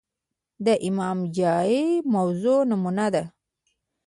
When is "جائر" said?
1.37-2.03